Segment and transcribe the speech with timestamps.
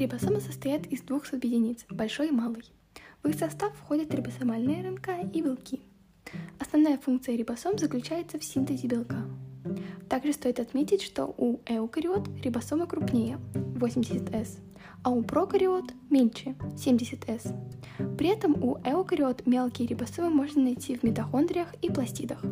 [0.00, 2.64] Рибосомы состоят из двух субъединиц– большой и малый.
[3.22, 5.82] В их состав входят рибосомальные РНК и белки.
[6.58, 9.26] Основная функция рибосом заключается в синтезе белка.
[10.08, 14.60] Также стоит отметить, что у эукариот рибосомы крупнее– 80S,
[15.04, 18.16] а у прокариот мельче– 70S.
[18.16, 22.42] При этом у эукариот мелкие рибосомы можно найти в митохондриях и пластидах.